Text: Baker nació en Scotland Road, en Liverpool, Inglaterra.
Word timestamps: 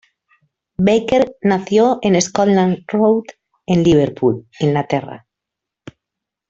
Baker 0.79 1.35
nació 1.43 1.99
en 2.01 2.19
Scotland 2.19 2.85
Road, 2.91 3.21
en 3.67 3.83
Liverpool, 3.83 4.47
Inglaterra. 4.59 5.27